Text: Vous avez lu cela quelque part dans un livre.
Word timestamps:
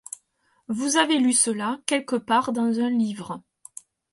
Vous 0.67 0.97
avez 0.97 1.19
lu 1.19 1.31
cela 1.31 1.77
quelque 1.85 2.15
part 2.15 2.53
dans 2.53 2.79
un 2.79 2.89
livre. 2.89 3.43